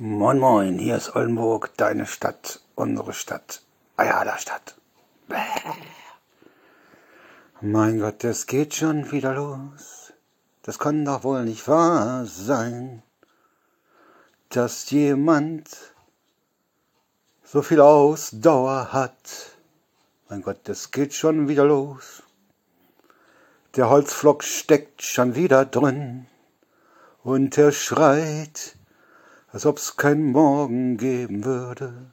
Moin 0.00 0.40
Moin, 0.40 0.80
hier 0.80 0.96
ist 0.96 1.14
Oldenburg, 1.14 1.70
deine 1.76 2.06
Stadt, 2.06 2.58
unsere 2.74 3.12
Stadt, 3.12 3.62
Ayala 3.96 4.36
Stadt. 4.38 4.74
Bäh. 5.28 5.36
Mein 7.60 8.00
Gott, 8.00 8.24
es 8.24 8.46
geht 8.46 8.74
schon 8.74 9.12
wieder 9.12 9.34
los. 9.34 10.12
Das 10.62 10.80
kann 10.80 11.04
doch 11.04 11.22
wohl 11.22 11.44
nicht 11.44 11.68
wahr 11.68 12.26
sein, 12.26 13.04
dass 14.48 14.90
jemand 14.90 15.70
so 17.44 17.62
viel 17.62 17.80
Ausdauer 17.80 18.92
hat. 18.92 19.52
Mein 20.28 20.42
Gott, 20.42 20.68
es 20.68 20.90
geht 20.90 21.14
schon 21.14 21.46
wieder 21.46 21.66
los. 21.66 22.24
Der 23.76 23.88
Holzflock 23.90 24.42
steckt 24.42 25.02
schon 25.02 25.36
wieder 25.36 25.64
drin 25.64 26.26
und 27.22 27.56
er 27.56 27.70
schreit 27.70 28.74
als 29.54 29.66
ob's 29.66 29.96
kein 29.96 30.32
Morgen 30.32 30.96
geben 30.96 31.44
würde. 31.44 32.10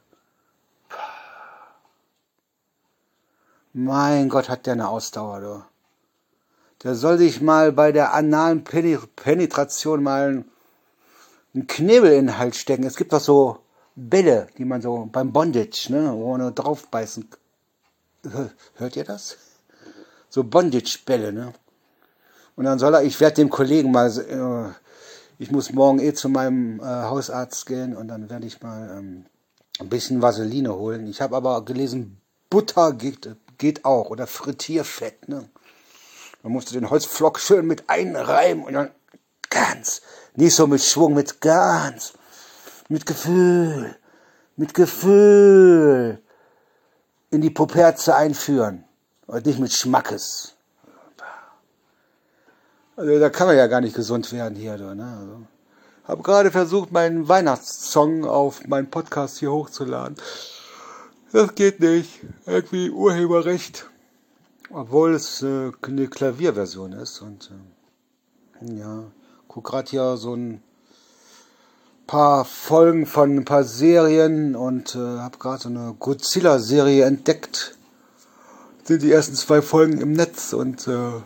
Mein 3.72 4.28
Gott, 4.28 4.48
hat 4.48 4.66
der 4.66 4.74
eine 4.74 4.88
Ausdauer, 4.88 5.40
du. 5.40 5.64
Der 6.84 6.94
soll 6.94 7.18
sich 7.18 7.40
mal 7.40 7.72
bei 7.72 7.90
der 7.90 8.14
analen 8.14 8.62
Penetration 8.62 10.04
mal 10.04 10.44
einen 11.52 11.66
Knebel 11.66 12.12
in 12.12 12.26
den 12.26 12.38
Hals 12.38 12.58
stecken. 12.58 12.84
Es 12.84 12.96
gibt 12.96 13.12
doch 13.12 13.20
so 13.20 13.58
Bälle, 13.96 14.46
die 14.56 14.64
man 14.64 14.80
so 14.80 15.08
beim 15.10 15.32
Bondage, 15.32 15.88
ne, 15.90 16.12
wo 16.12 16.36
man 16.36 16.54
draufbeißen. 16.54 17.28
Hört 18.76 18.96
ihr 18.96 19.04
das? 19.04 19.36
So 20.28 20.44
Bondage-Bälle, 20.44 21.32
ne? 21.32 21.52
Und 22.54 22.66
dann 22.66 22.78
soll 22.78 22.94
er, 22.94 23.02
ich 23.02 23.18
werde 23.18 23.36
dem 23.36 23.50
Kollegen 23.50 23.90
mal 23.90 24.08
äh, 24.16 24.81
ich 25.38 25.50
muss 25.50 25.72
morgen 25.72 25.98
eh 25.98 26.12
zu 26.12 26.28
meinem 26.28 26.80
äh, 26.80 26.84
Hausarzt 26.84 27.66
gehen 27.66 27.96
und 27.96 28.08
dann 28.08 28.30
werde 28.30 28.46
ich 28.46 28.62
mal 28.62 28.96
ähm, 28.98 29.26
ein 29.80 29.88
bisschen 29.88 30.22
Vaseline 30.22 30.74
holen. 30.74 31.06
Ich 31.06 31.20
habe 31.20 31.36
aber 31.36 31.64
gelesen, 31.64 32.20
Butter 32.50 32.92
geht, 32.92 33.34
geht 33.58 33.84
auch 33.84 34.10
oder 34.10 34.26
Frittierfett. 34.26 35.28
Ne? 35.28 35.48
Man 36.42 36.52
musste 36.52 36.74
den 36.74 36.90
Holzflock 36.90 37.38
schön 37.38 37.66
mit 37.66 37.88
einreiben 37.88 38.64
und 38.64 38.74
dann 38.74 38.90
ganz, 39.50 40.02
nicht 40.34 40.54
so 40.54 40.66
mit 40.66 40.82
Schwung, 40.82 41.14
mit 41.14 41.40
ganz, 41.40 42.14
mit 42.88 43.06
Gefühl, 43.06 43.96
mit 44.56 44.74
Gefühl 44.74 46.22
in 47.30 47.40
die 47.40 47.50
Puperze 47.50 48.14
einführen 48.14 48.84
und 49.26 49.46
nicht 49.46 49.58
mit 49.58 49.72
Schmackes. 49.72 50.54
Also 52.96 53.18
da 53.18 53.30
kann 53.30 53.46
man 53.46 53.56
ja 53.56 53.66
gar 53.66 53.80
nicht 53.80 53.96
gesund 53.96 54.30
werden 54.32 54.54
hier. 54.56 54.76
Ne? 54.76 55.16
Also, 55.20 55.42
habe 56.04 56.22
gerade 56.22 56.50
versucht, 56.50 56.92
meinen 56.92 57.28
Weihnachtssong 57.28 58.24
auf 58.24 58.66
meinen 58.66 58.90
Podcast 58.90 59.38
hier 59.38 59.52
hochzuladen. 59.52 60.16
Das 61.32 61.54
geht 61.54 61.80
nicht. 61.80 62.20
Irgendwie 62.44 62.90
Urheberrecht. 62.90 63.88
Obwohl 64.70 65.14
es 65.14 65.42
äh, 65.42 65.70
eine 65.82 66.08
Klavierversion 66.08 66.92
ist. 66.92 67.20
Und 67.22 67.50
äh, 68.60 68.78
ja, 68.78 69.04
guck 69.48 69.64
gerade 69.64 69.90
hier 69.90 70.16
so 70.16 70.34
ein 70.34 70.62
paar 72.06 72.44
Folgen 72.44 73.06
von 73.06 73.36
ein 73.36 73.44
paar 73.44 73.64
Serien 73.64 74.56
und 74.56 74.94
äh, 74.94 74.98
habe 74.98 75.38
gerade 75.38 75.62
so 75.62 75.68
eine 75.68 75.94
Godzilla-Serie 75.98 77.04
entdeckt. 77.04 77.76
Sind 78.84 79.02
die 79.02 79.12
ersten 79.12 79.36
zwei 79.36 79.62
Folgen 79.62 80.00
im 80.00 80.12
Netz 80.12 80.52
und 80.52 80.88
äh, 80.88 81.22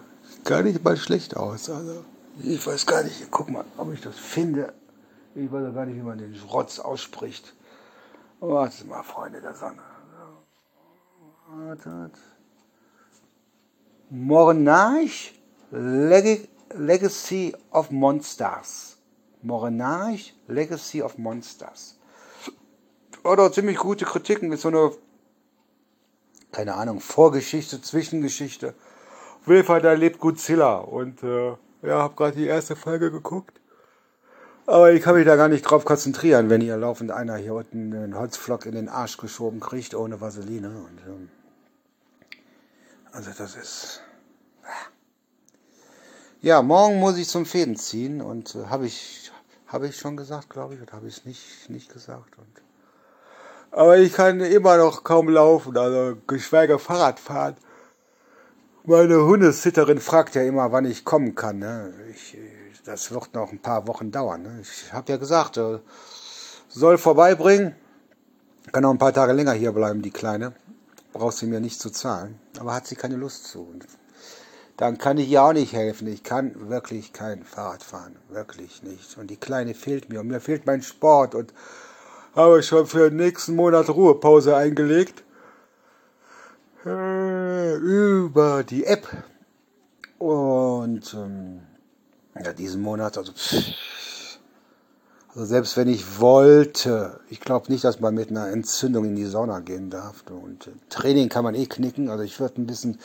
gar 0.46 0.62
nicht 0.62 0.82
mal 0.82 0.96
schlecht 0.96 1.36
aus. 1.36 1.68
Also, 1.68 2.04
ich 2.42 2.66
weiß 2.66 2.86
gar 2.86 3.02
nicht, 3.02 3.30
guck 3.30 3.50
mal, 3.50 3.64
ob 3.76 3.92
ich 3.92 4.00
das 4.00 4.16
finde. 4.16 4.72
Ich 5.34 5.52
weiß 5.52 5.74
gar 5.74 5.84
nicht, 5.84 5.96
wie 5.96 6.02
man 6.02 6.18
den 6.18 6.34
Rotz 6.48 6.78
ausspricht. 6.78 7.52
Warte 8.40 8.86
mal, 8.86 9.02
Freunde 9.02 9.40
der 9.40 9.54
Sonne. 9.54 9.82
Wartet. 11.48 12.18
Morenarch 14.08 15.34
Leg 15.70 16.48
Legacy 16.74 17.54
of 17.70 17.90
Monsters. 17.90 18.96
Morenarch 19.42 20.34
Legacy 20.48 21.02
of 21.02 21.18
Monsters. 21.18 21.98
Oder 23.24 23.52
ziemlich 23.52 23.78
gute 23.78 24.04
Kritiken 24.04 24.48
mit 24.48 24.60
so 24.60 24.68
einer, 24.68 24.92
keine 26.52 26.74
Ahnung, 26.74 27.00
Vorgeschichte, 27.00 27.80
Zwischengeschichte 27.80 28.74
Fall, 29.46 29.80
da 29.80 29.92
lebt 29.92 30.18
Godzilla. 30.18 30.76
Und 30.76 31.22
äh, 31.22 31.50
ja, 31.82 31.98
habe 31.98 32.14
gerade 32.14 32.36
die 32.36 32.46
erste 32.46 32.76
Folge 32.76 33.10
geguckt. 33.10 33.60
Aber 34.66 34.92
ich 34.92 35.02
kann 35.02 35.14
mich 35.14 35.24
da 35.24 35.36
gar 35.36 35.48
nicht 35.48 35.62
drauf 35.62 35.84
konzentrieren, 35.84 36.50
wenn 36.50 36.60
hier 36.60 36.76
laufend 36.76 37.12
einer 37.12 37.36
hier 37.36 37.54
unten 37.54 37.94
einen 37.94 38.18
Holzflock 38.18 38.66
in 38.66 38.74
den 38.74 38.88
Arsch 38.88 39.16
geschoben 39.16 39.60
kriegt, 39.60 39.94
ohne 39.94 40.20
Vaseline. 40.20 40.68
Und, 40.68 41.00
ähm, 41.06 41.28
also 43.12 43.30
das 43.36 43.54
ist... 43.56 44.02
Ja, 46.42 46.62
morgen 46.62 46.98
muss 46.98 47.16
ich 47.16 47.28
zum 47.28 47.46
Fäden 47.46 47.76
ziehen 47.76 48.20
und 48.20 48.54
äh, 48.54 48.66
habe 48.66 48.86
ich 48.86 49.32
habe 49.66 49.88
ich 49.88 49.96
schon 49.96 50.16
gesagt, 50.16 50.50
glaube 50.50 50.74
ich, 50.74 50.82
oder 50.82 50.92
habe 50.92 51.08
ich 51.08 51.18
es 51.18 51.24
nicht 51.24 51.70
nicht 51.70 51.92
gesagt 51.92 52.38
und 52.38 52.62
aber 53.70 53.98
ich 53.98 54.12
kann 54.12 54.40
immer 54.40 54.76
noch 54.76 55.02
kaum 55.02 55.28
laufen, 55.28 55.76
also 55.76 56.16
geschweige 56.26 56.78
Fahrrad 56.78 57.20
fahren. 57.20 57.56
Meine 58.88 59.24
Hundesitterin 59.24 59.98
fragt 59.98 60.36
ja 60.36 60.42
immer, 60.42 60.70
wann 60.70 60.84
ich 60.84 61.04
kommen 61.04 61.34
kann. 61.34 61.58
Ne? 61.58 61.92
Ich, 62.12 62.38
das 62.84 63.10
wird 63.10 63.34
noch 63.34 63.50
ein 63.50 63.58
paar 63.58 63.88
Wochen 63.88 64.12
dauern. 64.12 64.42
Ne? 64.42 64.60
Ich 64.62 64.92
habe 64.92 65.10
ja 65.10 65.18
gesagt, 65.18 65.56
äh, 65.56 65.80
soll 66.68 66.96
vorbeibringen. 66.96 67.74
Kann 68.70 68.84
noch 68.84 68.92
ein 68.92 68.98
paar 68.98 69.12
Tage 69.12 69.32
länger 69.32 69.54
hier 69.54 69.72
bleiben, 69.72 70.02
die 70.02 70.12
Kleine. 70.12 70.52
Braucht 71.12 71.36
sie 71.36 71.46
mir 71.46 71.58
nicht 71.58 71.80
zu 71.80 71.90
zahlen. 71.90 72.38
Aber 72.60 72.74
hat 72.74 72.86
sie 72.86 72.94
keine 72.94 73.16
Lust 73.16 73.46
zu. 73.48 73.62
Und 73.62 73.88
dann 74.76 74.98
kann 74.98 75.18
ich 75.18 75.28
ihr 75.30 75.42
auch 75.42 75.52
nicht 75.52 75.72
helfen. 75.72 76.06
Ich 76.06 76.22
kann 76.22 76.68
wirklich 76.68 77.12
kein 77.12 77.42
Fahrrad 77.42 77.82
fahren. 77.82 78.14
Wirklich 78.28 78.84
nicht. 78.84 79.18
Und 79.18 79.32
die 79.32 79.36
Kleine 79.36 79.74
fehlt 79.74 80.10
mir. 80.10 80.20
Und 80.20 80.28
mir 80.28 80.40
fehlt 80.40 80.64
mein 80.64 80.82
Sport. 80.82 81.34
Und 81.34 81.52
habe 82.36 82.62
schon 82.62 82.86
für 82.86 83.10
den 83.10 83.16
nächsten 83.16 83.56
Monat 83.56 83.88
Ruhepause 83.90 84.54
eingelegt 84.54 85.24
äh, 86.86 86.88
über 87.80 88.64
die 88.64 88.84
App. 88.84 89.06
Und 90.18 91.14
ähm, 91.14 91.60
ja, 92.42 92.52
diesen 92.52 92.82
Monat, 92.82 93.18
also, 93.18 93.32
also 95.28 95.44
selbst 95.44 95.76
wenn 95.76 95.88
ich 95.88 96.20
wollte, 96.20 97.20
ich 97.28 97.40
glaube 97.40 97.70
nicht, 97.70 97.84
dass 97.84 98.00
man 98.00 98.14
mit 98.14 98.30
einer 98.30 98.48
Entzündung 98.48 99.04
in 99.04 99.16
die 99.16 99.26
Sauna 99.26 99.60
gehen 99.60 99.90
darf. 99.90 100.24
Und 100.30 100.66
äh, 100.66 100.70
Training 100.88 101.28
kann 101.28 101.44
man 101.44 101.54
eh 101.54 101.66
knicken. 101.66 102.08
Also 102.08 102.24
ich 102.24 102.40
würde 102.40 102.62
ein 102.62 102.66
bisschen 102.66 102.98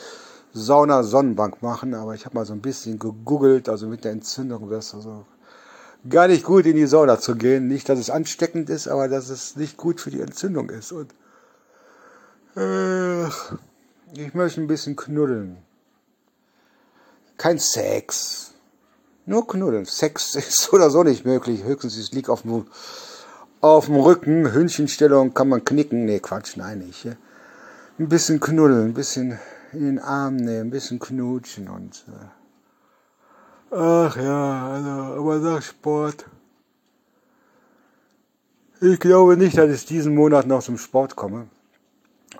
Sauna-Sonnenbank 0.54 1.62
machen, 1.62 1.94
aber 1.94 2.14
ich 2.14 2.24
habe 2.26 2.34
mal 2.34 2.46
so 2.46 2.52
ein 2.52 2.60
bisschen 2.60 2.98
gegoogelt, 2.98 3.68
also 3.68 3.86
mit 3.86 4.04
der 4.04 4.12
Entzündung 4.12 4.68
wäre 4.68 4.80
es 4.80 4.94
also 4.94 5.24
gar 6.08 6.28
nicht 6.28 6.44
gut 6.44 6.66
in 6.66 6.76
die 6.76 6.86
Sauna 6.86 7.18
zu 7.18 7.36
gehen. 7.36 7.68
Nicht, 7.68 7.88
dass 7.88 7.98
es 7.98 8.10
ansteckend 8.10 8.68
ist, 8.70 8.88
aber 8.88 9.08
dass 9.08 9.28
es 9.30 9.56
nicht 9.56 9.76
gut 9.76 10.00
für 10.00 10.10
die 10.10 10.20
Entzündung 10.20 10.68
ist. 10.70 10.92
Und 10.92 11.14
äh, 12.56 13.28
ich 14.14 14.34
möchte 14.34 14.60
ein 14.60 14.66
bisschen 14.66 14.96
knuddeln. 14.96 15.58
Kein 17.38 17.58
Sex. 17.58 18.54
Nur 19.26 19.46
knuddeln. 19.46 19.84
Sex 19.84 20.34
ist 20.36 20.72
oder 20.72 20.90
so 20.90 21.02
nicht 21.02 21.24
möglich. 21.24 21.64
Höchstens 21.64 21.96
es 21.96 22.12
liegt 22.12 22.28
auf 22.28 22.42
dem, 22.42 22.66
auf 23.60 23.86
dem 23.86 23.96
Rücken. 23.96 24.52
Hündchenstellung 24.52 25.34
kann 25.34 25.48
man 25.48 25.64
knicken. 25.64 26.04
Nee, 26.04 26.20
Quatsch, 26.20 26.56
nein, 26.56 26.80
nicht. 26.80 27.06
Ein 27.98 28.08
bisschen 28.08 28.40
knuddeln, 28.40 28.88
ein 28.88 28.94
bisschen 28.94 29.38
in 29.72 29.84
den 29.84 29.98
Arm 29.98 30.36
nehmen, 30.36 30.68
ein 30.68 30.70
bisschen 30.70 30.98
knutschen 30.98 31.68
und. 31.68 32.04
Äh, 33.70 33.74
ach 33.74 34.16
ja, 34.16 34.68
also, 34.68 35.20
aber 35.20 35.40
sag 35.40 35.62
Sport. 35.62 36.26
Ich 38.80 38.98
glaube 38.98 39.36
nicht, 39.36 39.56
dass 39.56 39.70
ich 39.70 39.86
diesen 39.86 40.14
Monat 40.14 40.46
noch 40.46 40.62
zum 40.62 40.76
Sport 40.76 41.14
komme. 41.14 41.46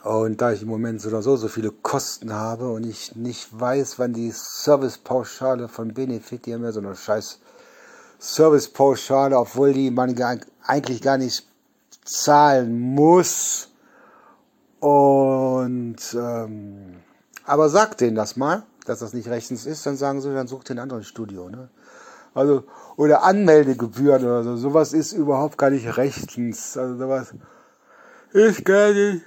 Und 0.05 0.41
da 0.41 0.53
ich 0.53 0.63
im 0.63 0.69
Moment 0.69 1.01
so 1.01 1.09
oder 1.09 1.23
so 1.23 1.37
so 1.37 1.47
viele 1.47 1.71
Kosten 1.71 2.33
habe 2.33 2.71
und 2.71 2.85
ich 2.85 3.15
nicht 3.15 3.49
weiß, 3.59 3.99
wann 4.01 4.13
die 4.13 4.33
Servicepauschale 4.33 5.69
von 5.69 5.95
Benefit, 5.95 6.47
die 6.47 6.55
haben 6.55 6.65
ja 6.65 6.73
so 6.73 6.81
eine 6.81 6.97
scheiß 6.97 7.39
Servicepauschale, 8.19 9.39
obwohl 9.39 9.73
die 9.73 9.91
man 9.91 10.17
eigentlich 10.67 11.03
gar 11.03 11.19
nicht 11.19 11.47
zahlen 12.05 12.79
muss. 12.81 13.69
Und 14.81 15.99
ähm, 16.15 16.97
aber 17.45 17.69
sagt 17.69 18.01
denen 18.01 18.17
das 18.17 18.37
mal, 18.37 18.65
dass 18.87 18.99
das 18.99 19.13
nicht 19.13 19.29
rechtens 19.29 19.67
ist, 19.67 19.87
dann 19.87 19.97
sagen 19.97 20.21
sie, 20.21 20.35
dann 20.35 20.49
sucht 20.49 20.71
ihr 20.71 20.77
ein 20.77 20.81
anderes 20.81 21.07
Studio. 21.07 21.49
Ne? 21.49 21.69
Also, 22.35 22.65
oder 22.97 23.23
Anmeldegebühren 23.23 24.25
oder 24.25 24.43
so, 24.43 24.57
sowas 24.57 24.93
ist 24.93 25.13
überhaupt 25.13 25.59
gar 25.59 25.71
nicht 25.71 25.97
rechtens. 25.97 26.77
Also 26.77 26.97
sowas 26.97 27.35
ist 28.33 28.65
gar 28.65 28.93
nicht 28.93 29.23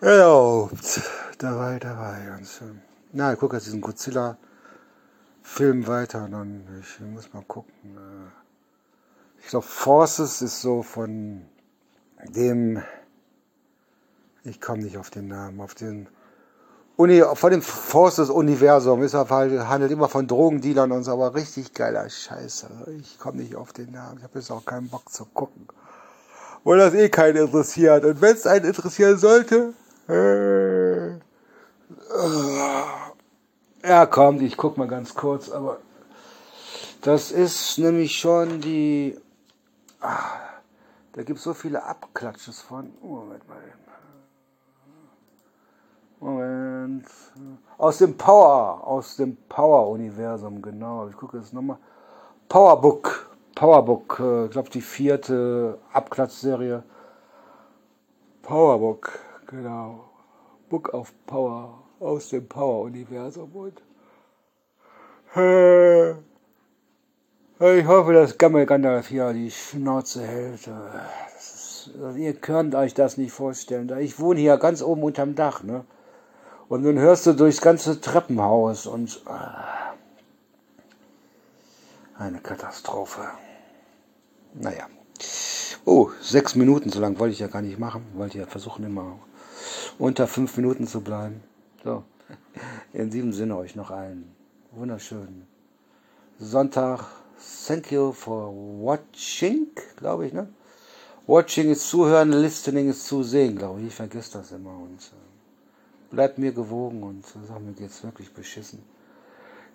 erlaubt. 0.00 1.00
Dabei, 1.38 1.78
dabei. 1.78 2.34
Und 2.36 2.46
so. 2.46 2.64
Na, 3.12 3.32
ich 3.32 3.38
gucke 3.38 3.56
jetzt 3.56 3.66
diesen 3.66 3.80
Godzilla-Film 3.80 5.86
weiter 5.86 6.24
und 6.24 6.32
dann 6.32 6.64
ich 6.80 7.00
muss 7.00 7.32
mal 7.32 7.44
gucken. 7.46 7.72
Äh, 7.96 8.30
Ich 9.40 9.48
glaube, 9.48 9.66
Forces 9.66 10.42
ist 10.42 10.60
so 10.60 10.82
von 10.82 11.42
dem, 12.36 12.82
ich 14.44 14.60
komme 14.60 14.82
nicht 14.82 14.98
auf 14.98 15.10
den 15.10 15.28
Namen, 15.28 15.60
auf 15.60 15.74
den 15.74 16.08
Uni, 16.96 17.22
von 17.34 17.50
dem 17.52 17.62
Forces-Universum 17.62 19.02
ist 19.04 19.14
er 19.14 19.30
halt, 19.30 19.52
handelt 19.68 19.92
immer 19.92 20.08
von 20.08 20.26
Drogendealern 20.26 20.90
und 20.90 21.04
so, 21.04 21.12
aber 21.12 21.34
richtig 21.34 21.72
geiler 21.72 22.10
Scheiß. 22.10 22.64
Also 22.64 22.90
ich 22.90 23.18
komme 23.18 23.40
nicht 23.40 23.54
auf 23.54 23.72
den 23.72 23.92
Namen. 23.92 24.18
Ich 24.18 24.24
habe 24.24 24.38
jetzt 24.40 24.50
auch 24.50 24.64
keinen 24.64 24.88
Bock 24.88 25.08
zu 25.10 25.24
gucken. 25.26 25.68
Weil 26.64 26.78
das 26.78 26.94
eh 26.94 27.08
keinen 27.08 27.36
interessiert. 27.36 28.04
Und 28.04 28.20
wenn 28.20 28.34
es 28.34 28.46
einen 28.46 28.64
interessieren 28.64 29.16
sollte, 29.16 29.74
ja, 33.82 34.06
kommt, 34.06 34.42
ich 34.42 34.56
guck 34.56 34.78
mal 34.78 34.88
ganz 34.88 35.14
kurz, 35.14 35.50
aber 35.50 35.78
das 37.02 37.30
ist 37.30 37.78
nämlich 37.78 38.18
schon 38.18 38.60
die, 38.60 39.18
ah, 40.00 40.38
da 41.12 41.22
gibt 41.22 41.38
es 41.38 41.44
so 41.44 41.54
viele 41.54 41.82
Abklatsches 41.84 42.62
von, 42.62 42.92
Moment 43.02 43.46
mal, 43.48 43.58
Moment. 46.20 47.06
Aus 47.76 47.98
dem 47.98 48.16
Power, 48.16 48.84
aus 48.84 49.16
dem 49.16 49.36
Power-Universum, 49.48 50.60
genau. 50.60 51.08
Ich 51.08 51.16
gucke 51.16 51.38
jetzt 51.38 51.52
nochmal. 51.52 51.78
Powerbook, 52.48 53.30
Powerbook, 53.54 54.18
äh, 54.20 54.46
ich 54.46 54.50
glaube 54.50 54.70
die 54.70 54.80
vierte 54.80 55.78
Abklatschserie. 55.92 56.82
Powerbook, 58.42 59.12
genau. 59.48 60.08
Book 60.68 60.94
of 60.94 61.12
Power, 61.26 61.82
aus 61.98 62.28
dem 62.28 62.46
Power-Universum. 62.46 63.50
Und 63.52 63.82
äh, 65.36 66.12
ich 67.78 67.86
hoffe, 67.86 68.12
dass 68.12 68.38
Gammel 68.38 68.66
Gandalf 68.66 69.08
hier 69.08 69.32
die 69.32 69.50
Schnauze 69.50 70.24
hält. 70.26 70.70
Ist, 71.36 71.90
ihr 72.16 72.34
könnt 72.34 72.74
euch 72.74 72.94
das 72.94 73.16
nicht 73.16 73.32
vorstellen. 73.32 73.90
Ich 73.98 74.20
wohne 74.20 74.40
hier 74.40 74.56
ganz 74.58 74.82
oben 74.82 75.02
unterm 75.02 75.34
Dach, 75.34 75.62
ne? 75.62 75.84
Und 76.68 76.84
dann 76.84 76.98
hörst 76.98 77.26
du 77.26 77.32
durchs 77.32 77.62
ganze 77.62 78.00
Treppenhaus 78.00 78.86
und 78.86 79.22
äh, 79.26 79.30
eine 82.18 82.40
Katastrophe. 82.40 83.22
Naja. 84.52 84.86
Oh, 85.86 86.10
sechs 86.20 86.54
Minuten, 86.54 86.90
so 86.90 87.00
lang 87.00 87.18
wollte 87.18 87.32
ich 87.32 87.38
ja 87.38 87.46
gar 87.46 87.62
nicht 87.62 87.78
machen. 87.78 88.04
Wollte 88.14 88.38
ja 88.38 88.46
versuchen, 88.46 88.84
immer 88.84 89.18
unter 89.98 90.26
fünf 90.26 90.56
Minuten 90.56 90.86
zu 90.86 91.00
bleiben. 91.00 91.42
So. 91.84 92.04
In 92.92 93.10
diesem 93.10 93.32
Sinne 93.32 93.56
euch 93.56 93.76
noch 93.76 93.90
einen 93.90 94.32
wunderschönen 94.72 95.46
Sonntag. 96.38 97.06
Thank 97.66 97.92
you 97.92 98.12
for 98.12 98.52
watching, 98.52 99.68
glaube 99.96 100.26
ich, 100.26 100.32
ne? 100.32 100.48
Watching 101.26 101.70
ist 101.70 101.88
zuhören, 101.88 102.32
listening 102.32 102.88
ist 102.88 103.06
zusehen, 103.06 103.56
glaube 103.56 103.80
ich. 103.80 103.88
Ich 103.88 103.94
vergesse 103.94 104.38
das 104.38 104.50
immer 104.50 104.76
und 104.76 104.98
äh, 104.98 106.14
bleibt 106.14 106.38
mir 106.38 106.52
gewogen 106.52 107.02
und 107.02 107.24
sag 107.46 107.60
mir 107.60 107.72
geht's 107.72 108.02
wirklich 108.02 108.32
beschissen. 108.32 108.82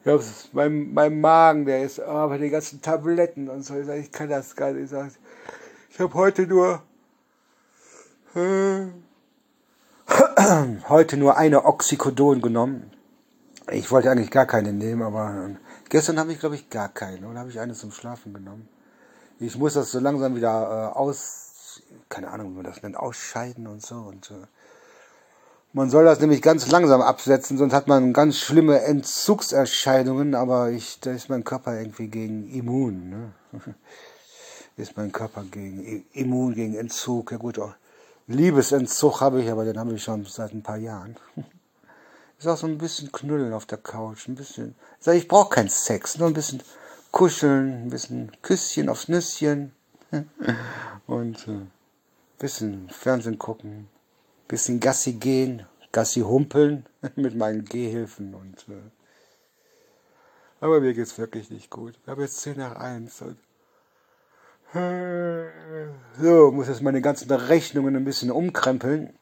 Ich 0.03 0.11
hab, 0.11 0.21
mein, 0.51 0.93
mein 0.93 1.21
Magen, 1.21 1.65
der 1.65 1.83
ist 1.83 1.99
aber 1.99 2.35
oh, 2.35 2.37
die 2.37 2.49
ganzen 2.49 2.81
Tabletten 2.81 3.49
und 3.49 3.63
so. 3.63 3.75
Ich, 3.75 3.85
sag, 3.85 3.99
ich 3.99 4.11
kann 4.11 4.29
das 4.29 4.55
gar 4.55 4.73
nicht. 4.73 4.89
sagen. 4.89 5.13
ich 5.89 5.99
habe 5.99 6.13
heute 6.15 6.47
nur 6.47 6.81
äh, 8.35 8.87
heute 10.89 11.17
nur 11.17 11.37
eine 11.37 11.65
Oxycodon 11.65 12.41
genommen. 12.41 12.91
Ich 13.71 13.91
wollte 13.91 14.11
eigentlich 14.11 14.31
gar 14.31 14.45
keine 14.45 14.73
nehmen, 14.73 15.01
aber 15.01 15.49
äh, 15.49 15.55
gestern 15.89 16.19
habe 16.19 16.33
ich 16.33 16.39
glaube 16.39 16.55
ich 16.55 16.69
gar 16.69 16.89
keine 16.89 17.27
oder 17.27 17.39
habe 17.39 17.49
ich 17.49 17.59
eine 17.59 17.73
zum 17.73 17.91
Schlafen 17.91 18.33
genommen. 18.33 18.67
Ich 19.39 19.57
muss 19.57 19.73
das 19.73 19.91
so 19.91 19.99
langsam 19.99 20.35
wieder 20.35 20.91
äh, 20.95 20.97
aus, 20.97 21.81
keine 22.09 22.29
Ahnung, 22.29 22.51
wie 22.51 22.55
man 22.57 22.65
das 22.65 22.81
nennt, 22.81 22.97
ausscheiden 22.97 23.67
und 23.67 23.85
so 23.85 23.95
und 23.95 24.31
äh, 24.31 24.47
man 25.71 25.89
soll 25.89 26.05
das 26.05 26.19
nämlich 26.19 26.41
ganz 26.41 26.69
langsam 26.69 27.01
absetzen, 27.01 27.57
sonst 27.57 27.73
hat 27.73 27.87
man 27.87 28.13
ganz 28.13 28.37
schlimme 28.37 28.81
Entzugserscheinungen, 28.81 30.35
aber 30.35 30.69
ich, 30.69 30.99
da 30.99 31.11
ist 31.11 31.29
mein 31.29 31.43
Körper 31.43 31.75
irgendwie 31.75 32.09
gegen 32.09 32.47
immun. 32.53 33.09
Ne? 33.09 33.31
Ist 34.75 34.97
mein 34.97 35.11
Körper 35.11 35.43
gegen 35.43 36.03
immun, 36.13 36.55
gegen 36.55 36.73
Entzug. 36.73 37.31
Ja 37.31 37.37
gut, 37.37 37.59
auch 37.59 37.75
Liebesentzug 38.27 39.21
habe 39.21 39.41
ich, 39.41 39.51
aber 39.51 39.65
den 39.65 39.77
habe 39.77 39.93
ich 39.93 40.03
schon 40.03 40.25
seit 40.25 40.53
ein 40.53 40.63
paar 40.63 40.77
Jahren. 40.77 41.17
Ist 42.39 42.47
auch 42.47 42.57
so 42.57 42.67
ein 42.67 42.77
bisschen 42.77 43.11
knuddeln 43.11 43.53
auf 43.53 43.65
der 43.65 43.77
Couch, 43.77 44.27
ein 44.27 44.35
bisschen. 44.35 44.75
Ich 44.99 45.05
sage, 45.05 45.17
ich 45.17 45.27
brauche 45.27 45.49
keinen 45.49 45.69
Sex, 45.69 46.17
nur 46.17 46.27
ein 46.27 46.33
bisschen 46.33 46.61
kuscheln, 47.11 47.83
ein 47.83 47.89
bisschen 47.89 48.31
Küsschen 48.41 48.89
aufs 48.89 49.07
Nüsschen 49.07 49.71
und 51.07 51.47
ein 51.47 51.61
äh, 51.61 52.41
bisschen 52.41 52.89
Fernsehen 52.89 53.39
gucken 53.39 53.87
bisschen 54.53 54.79
Gassi 54.79 55.13
gehen, 55.13 55.65
Gassi 55.91 56.21
humpeln 56.21 56.85
mit 57.15 57.35
meinen 57.35 57.65
Gehhilfen 57.65 58.35
und 58.35 58.65
äh, 58.69 58.81
aber 60.59 60.79
mir 60.79 60.93
geht's 60.93 61.17
wirklich 61.17 61.49
nicht 61.49 61.71
gut. 61.71 61.99
Ich 62.01 62.07
habe 62.07 62.21
jetzt 62.21 62.39
10 62.41 62.57
nach 62.57 62.75
1 62.75 63.21
und 63.23 63.37
so, 64.73 66.51
muss 66.51 66.67
jetzt 66.67 66.81
meine 66.81 67.01
ganzen 67.01 67.29
Rechnungen 67.29 67.95
ein 67.95 68.05
bisschen 68.05 68.31
umkrempeln, 68.31 69.13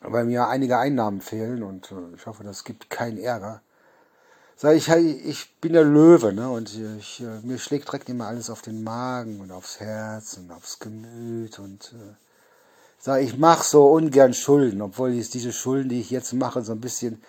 weil 0.00 0.24
mir 0.24 0.48
einige 0.48 0.78
Einnahmen 0.78 1.20
fehlen 1.20 1.62
und 1.62 1.92
äh, 1.92 2.16
ich 2.16 2.26
hoffe, 2.26 2.42
das 2.42 2.64
gibt 2.64 2.88
keinen 2.88 3.18
Ärger. 3.18 3.60
Sag 4.56 4.74
ich, 4.74 4.88
ich 4.88 5.54
bin 5.60 5.74
der 5.74 5.84
Löwe, 5.84 6.32
ne? 6.32 6.48
Und 6.48 6.74
ich, 6.98 7.20
äh, 7.20 7.46
mir 7.46 7.58
schlägt 7.58 7.88
direkt 7.88 8.08
immer 8.08 8.28
alles 8.28 8.48
auf 8.48 8.62
den 8.62 8.82
Magen 8.82 9.40
und 9.40 9.52
aufs 9.52 9.80
Herz 9.80 10.38
und 10.38 10.50
aufs 10.50 10.78
Gemüt 10.78 11.58
und 11.58 11.92
äh, 11.92 12.14
sage, 12.98 13.24
ich 13.24 13.36
mache 13.36 13.64
so 13.64 13.90
ungern 13.92 14.32
Schulden, 14.32 14.80
obwohl 14.80 15.12
ich 15.12 15.28
diese 15.28 15.52
Schulden, 15.52 15.90
die 15.90 16.00
ich 16.00 16.10
jetzt 16.10 16.32
mache, 16.32 16.62
so 16.62 16.72
ein 16.72 16.80
bisschen 16.80 17.22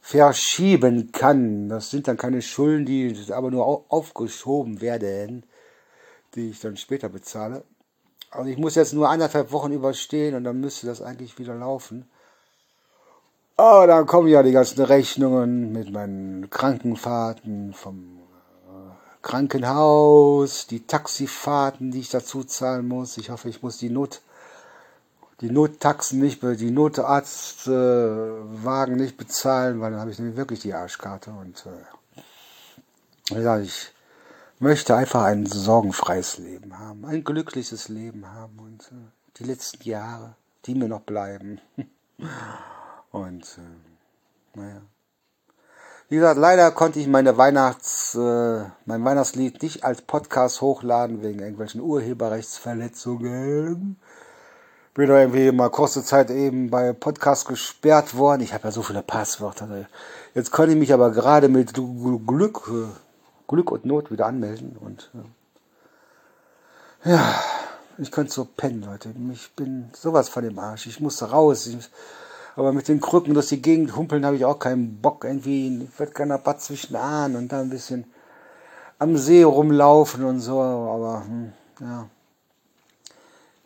verschieben 0.00 1.12
kann. 1.12 1.68
Das 1.68 1.90
sind 1.90 2.08
dann 2.08 2.16
keine 2.16 2.42
Schulden, 2.42 2.86
die 2.86 3.16
aber 3.30 3.52
nur 3.52 3.84
aufgeschoben 3.88 4.80
werden, 4.80 5.44
die 6.34 6.50
ich 6.50 6.60
dann 6.60 6.76
später 6.76 7.08
bezahle. 7.08 7.64
Also 8.30 8.50
ich 8.50 8.58
muss 8.58 8.74
jetzt 8.74 8.94
nur 8.94 9.08
anderthalb 9.08 9.52
Wochen 9.52 9.72
überstehen 9.72 10.34
und 10.34 10.44
dann 10.44 10.60
müsste 10.60 10.86
das 10.86 11.02
eigentlich 11.02 11.38
wieder 11.38 11.54
laufen. 11.54 12.10
Aber 13.56 13.86
dann 13.86 14.06
kommen 14.06 14.28
ja 14.28 14.42
die 14.42 14.52
ganzen 14.52 14.82
Rechnungen 14.82 15.72
mit 15.72 15.92
meinen 15.92 16.48
Krankenfahrten 16.48 17.74
vom 17.74 18.20
äh, 18.66 18.90
Krankenhaus, 19.20 20.66
die 20.66 20.86
Taxifahrten, 20.86 21.90
die 21.90 22.00
ich 22.00 22.08
dazu 22.08 22.44
zahlen 22.44 22.88
muss. 22.88 23.18
Ich 23.18 23.30
hoffe, 23.30 23.50
ich 23.50 23.62
muss 23.62 23.78
die 23.78 23.90
Not 23.90 24.22
die 25.42 25.50
Nottaxen 25.50 26.20
nicht, 26.20 26.40
die 26.42 26.70
Notarztwagen 26.70 28.94
äh, 28.94 29.02
nicht 29.02 29.16
bezahlen, 29.16 29.80
weil 29.80 29.90
dann 29.90 30.00
habe 30.00 30.12
ich 30.12 30.20
nämlich 30.20 30.36
wirklich 30.36 30.60
die 30.60 30.72
Arschkarte 30.72 31.32
und 31.32 31.64
äh, 33.32 33.42
ja, 33.42 33.58
ich 33.58 33.90
möchte 34.62 34.96
einfach 34.96 35.24
ein 35.24 35.44
sorgenfreies 35.46 36.38
Leben 36.38 36.78
haben, 36.78 37.04
ein 37.04 37.24
glückliches 37.24 37.88
Leben 37.88 38.32
haben 38.32 38.58
und 38.58 38.82
äh, 38.92 39.10
die 39.38 39.44
letzten 39.44 39.82
Jahre, 39.82 40.36
die 40.64 40.74
mir 40.74 40.88
noch 40.88 41.02
bleiben. 41.02 41.60
und 43.10 43.58
äh, 43.58 44.58
naja. 44.58 44.80
Wie 46.08 46.16
gesagt, 46.16 46.38
leider 46.38 46.70
konnte 46.70 47.00
ich 47.00 47.08
meine 47.08 47.36
Weihnachts, 47.36 48.14
äh, 48.14 48.64
mein 48.86 49.04
Weihnachtslied 49.04 49.62
nicht 49.62 49.84
als 49.84 50.00
Podcast 50.02 50.60
hochladen 50.60 51.22
wegen 51.22 51.40
irgendwelchen 51.40 51.80
Urheberrechtsverletzungen 51.80 53.98
bin 54.94 55.08
da 55.08 55.20
irgendwie 55.20 55.50
mal 55.52 55.70
kurze 55.70 56.04
Zeit 56.04 56.30
eben 56.30 56.70
bei 56.70 56.92
Podcast 56.92 57.48
gesperrt 57.48 58.16
worden. 58.16 58.42
Ich 58.42 58.52
habe 58.52 58.64
ja 58.64 58.72
so 58.72 58.82
viele 58.82 59.02
Passwörter. 59.02 59.86
Jetzt 60.34 60.50
konnte 60.50 60.72
ich 60.72 60.78
mich 60.78 60.92
aber 60.92 61.12
gerade 61.12 61.48
mit 61.48 61.72
Glück, 61.74 62.70
äh, 62.70 62.88
Glück 63.52 63.70
und 63.70 63.84
Not 63.84 64.10
wieder 64.10 64.26
anmelden 64.26 64.76
und 64.80 65.10
äh, 67.04 67.10
ja, 67.10 67.34
ich 67.98 68.10
könnte 68.10 68.32
so 68.32 68.44
pennen, 68.44 68.82
Leute. 68.82 69.14
Ich 69.32 69.52
bin 69.52 69.90
sowas 69.92 70.28
von 70.28 70.42
dem 70.42 70.58
Arsch. 70.58 70.86
Ich 70.86 71.00
musste 71.00 71.30
raus. 71.30 71.66
Ich, 71.66 71.90
aber 72.56 72.72
mit 72.72 72.88
den 72.88 73.00
Krücken 73.00 73.34
durch 73.34 73.48
die 73.48 73.62
Gegend 73.62 73.96
humpeln 73.96 74.24
habe 74.24 74.36
ich 74.36 74.44
auch 74.44 74.58
keinen 74.58 75.00
Bock. 75.00 75.24
Irgendwie 75.24 75.88
wird 75.98 76.14
keiner 76.14 76.38
Bad 76.38 76.60
zwischen 76.60 76.96
Ahn 76.96 77.36
und 77.36 77.50
da 77.50 77.60
ein 77.60 77.70
bisschen 77.70 78.04
am 78.98 79.16
See 79.16 79.42
rumlaufen 79.42 80.24
und 80.24 80.40
so. 80.40 80.60
Aber 80.60 81.24
hm, 81.24 81.52
ja, 81.80 82.08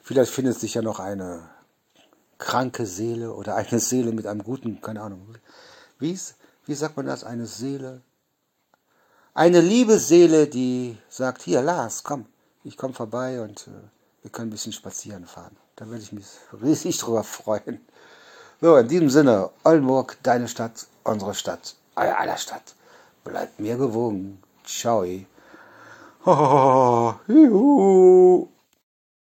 Vielleicht 0.07 0.31
findet 0.31 0.57
sich 0.61 0.75
ja 0.75 0.83
noch 0.83 1.00
eine 1.00 1.50
kranke 2.38 2.87
Seele 2.87 3.35
oder 3.35 3.57
eine 3.57 3.81
Seele 3.81 4.12
mit 4.12 4.28
einem 4.28 4.45
guten, 4.45 4.81
keine 4.81 5.02
Ahnung. 5.02 5.35
Wie, 5.99 6.16
wie 6.64 6.75
sagt 6.75 6.97
man 6.97 7.07
das? 7.07 7.25
Eine 7.25 7.47
Seele? 7.47 8.02
Eine 9.37 9.61
liebe 9.61 9.99
Seele, 9.99 10.47
die 10.47 10.97
sagt, 11.11 11.43
hier, 11.43 11.61
Lars, 11.61 12.05
komm, 12.05 12.25
ich 12.64 12.78
komme 12.78 12.95
vorbei 12.95 13.43
und 13.43 13.66
äh, 13.69 13.71
wir 14.23 14.31
können 14.31 14.49
ein 14.49 14.50
bisschen 14.50 14.73
spazieren 14.73 15.26
fahren. 15.26 15.55
Da 15.76 15.87
würde 15.88 16.02
ich 16.02 16.11
mich 16.11 16.25
riesig 16.62 16.97
drüber 16.97 17.23
freuen. 17.23 17.87
So, 18.62 18.78
in 18.78 18.88
diesem 18.88 19.11
Sinne, 19.11 19.50
Oldenburg, 19.62 20.16
deine 20.23 20.49
Stadt, 20.49 20.87
unsere 21.05 21.35
Stadt, 21.35 21.75
euer 21.97 22.16
aller 22.16 22.38
Stadt. 22.38 22.75
Bleibt 23.25 23.61
mir 23.61 23.76
gewogen. 23.76 24.43
Ciao. 24.64 25.05
Oh, 26.25 27.12
juhu. 27.28 28.49